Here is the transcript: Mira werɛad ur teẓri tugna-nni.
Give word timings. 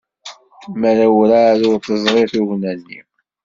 Mira 0.79 1.05
werɛad 1.15 1.61
ur 1.69 1.77
teẓri 1.85 2.23
tugna-nni. 2.31 2.99